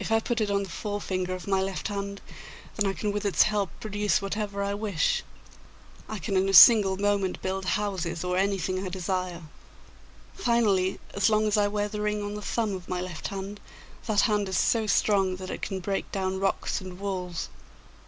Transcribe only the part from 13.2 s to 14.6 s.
hand, that hand is